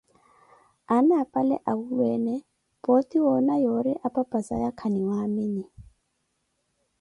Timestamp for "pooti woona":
2.83-3.53